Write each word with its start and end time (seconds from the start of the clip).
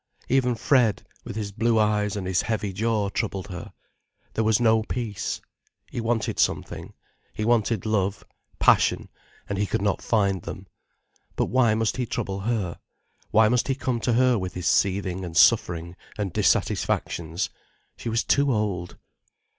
Even 0.29 0.55
Fred, 0.55 1.05
with 1.23 1.35
his 1.35 1.51
blue 1.51 1.77
eyes 1.77 2.15
and 2.15 2.25
his 2.25 2.41
heavy 2.41 2.73
jaw, 2.73 3.09
troubled 3.09 3.49
her. 3.49 3.71
There 4.33 4.43
was 4.43 4.59
no 4.59 4.81
peace. 4.81 5.41
He 5.91 6.01
wanted 6.01 6.39
something, 6.39 6.95
he 7.33 7.45
wanted 7.45 7.85
love, 7.85 8.23
passion, 8.57 9.09
and 9.47 9.59
he 9.59 9.67
could 9.67 9.83
not 9.83 10.01
find 10.01 10.41
them. 10.41 10.65
But 11.35 11.49
why 11.51 11.75
must 11.75 11.97
he 11.97 12.07
trouble 12.07 12.39
her? 12.39 12.79
Why 13.29 13.47
must 13.47 13.67
he 13.67 13.75
come 13.75 13.99
to 13.99 14.13
her 14.13 14.39
with 14.39 14.55
his 14.55 14.65
seething 14.65 15.23
and 15.23 15.37
suffering 15.37 15.95
and 16.17 16.33
dissatisfactions? 16.33 17.51
She 17.95 18.09
was 18.09 18.23
too 18.23 18.51
old. 18.51 18.97